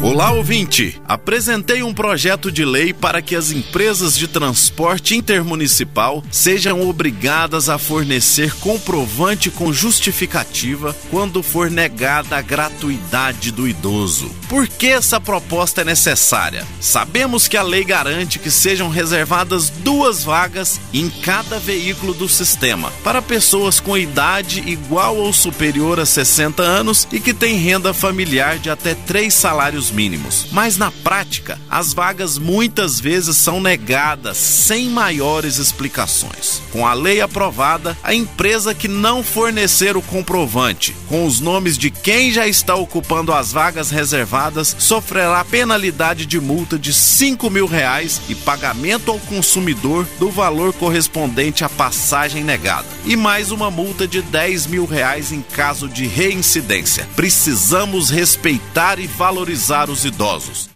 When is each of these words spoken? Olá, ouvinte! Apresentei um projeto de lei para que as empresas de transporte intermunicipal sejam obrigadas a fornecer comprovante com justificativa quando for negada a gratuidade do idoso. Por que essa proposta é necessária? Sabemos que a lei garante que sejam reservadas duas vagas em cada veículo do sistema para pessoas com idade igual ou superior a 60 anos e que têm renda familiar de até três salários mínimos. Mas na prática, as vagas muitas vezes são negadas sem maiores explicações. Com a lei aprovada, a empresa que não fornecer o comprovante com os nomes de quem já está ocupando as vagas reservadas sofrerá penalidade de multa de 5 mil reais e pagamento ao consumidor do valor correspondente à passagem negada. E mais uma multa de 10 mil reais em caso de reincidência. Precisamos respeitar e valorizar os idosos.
Olá, 0.00 0.30
ouvinte! 0.30 1.02
Apresentei 1.04 1.82
um 1.82 1.92
projeto 1.92 2.52
de 2.52 2.64
lei 2.64 2.94
para 2.94 3.20
que 3.20 3.34
as 3.34 3.50
empresas 3.50 4.16
de 4.16 4.28
transporte 4.28 5.16
intermunicipal 5.16 6.22
sejam 6.30 6.88
obrigadas 6.88 7.68
a 7.68 7.78
fornecer 7.78 8.54
comprovante 8.60 9.50
com 9.50 9.72
justificativa 9.72 10.94
quando 11.10 11.42
for 11.42 11.68
negada 11.68 12.36
a 12.36 12.40
gratuidade 12.40 13.50
do 13.50 13.66
idoso. 13.66 14.30
Por 14.48 14.68
que 14.68 14.86
essa 14.86 15.20
proposta 15.20 15.80
é 15.80 15.84
necessária? 15.84 16.64
Sabemos 16.80 17.48
que 17.48 17.56
a 17.56 17.62
lei 17.62 17.82
garante 17.82 18.38
que 18.38 18.52
sejam 18.52 18.88
reservadas 18.88 19.68
duas 19.68 20.22
vagas 20.22 20.80
em 20.94 21.10
cada 21.10 21.58
veículo 21.58 22.14
do 22.14 22.28
sistema 22.28 22.92
para 23.02 23.20
pessoas 23.20 23.80
com 23.80 23.98
idade 23.98 24.62
igual 24.64 25.16
ou 25.16 25.32
superior 25.32 25.98
a 25.98 26.06
60 26.06 26.62
anos 26.62 27.08
e 27.10 27.18
que 27.18 27.34
têm 27.34 27.56
renda 27.56 27.92
familiar 27.92 28.58
de 28.58 28.70
até 28.70 28.94
três 28.94 29.34
salários 29.34 29.87
mínimos. 29.90 30.46
Mas 30.52 30.76
na 30.76 30.90
prática, 30.90 31.58
as 31.68 31.92
vagas 31.92 32.38
muitas 32.38 33.00
vezes 33.00 33.36
são 33.36 33.60
negadas 33.60 34.36
sem 34.36 34.88
maiores 34.88 35.58
explicações. 35.58 36.62
Com 36.72 36.86
a 36.86 36.94
lei 36.94 37.20
aprovada, 37.20 37.96
a 38.02 38.14
empresa 38.14 38.74
que 38.74 38.88
não 38.88 39.22
fornecer 39.22 39.96
o 39.96 40.02
comprovante 40.02 40.94
com 41.08 41.26
os 41.26 41.40
nomes 41.40 41.78
de 41.78 41.90
quem 41.90 42.30
já 42.30 42.46
está 42.46 42.74
ocupando 42.74 43.32
as 43.32 43.52
vagas 43.52 43.90
reservadas 43.90 44.76
sofrerá 44.78 45.44
penalidade 45.44 46.26
de 46.26 46.40
multa 46.40 46.78
de 46.78 46.92
5 46.92 47.48
mil 47.50 47.66
reais 47.66 48.20
e 48.28 48.34
pagamento 48.34 49.10
ao 49.10 49.18
consumidor 49.18 50.06
do 50.18 50.30
valor 50.30 50.72
correspondente 50.72 51.64
à 51.64 51.68
passagem 51.68 52.44
negada. 52.44 52.86
E 53.04 53.16
mais 53.16 53.50
uma 53.50 53.70
multa 53.70 54.06
de 54.06 54.22
10 54.22 54.66
mil 54.66 54.84
reais 54.84 55.32
em 55.32 55.42
caso 55.42 55.88
de 55.88 56.06
reincidência. 56.06 57.08
Precisamos 57.16 58.10
respeitar 58.10 58.98
e 58.98 59.06
valorizar 59.06 59.77
os 59.86 60.04
idosos. 60.04 60.66